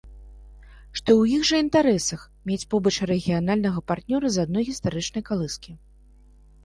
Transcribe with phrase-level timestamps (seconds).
[0.97, 5.71] Што ў іх жа інтарэсах мець побач рэгіянальнага партнёра з адной гістарычнай калыскі.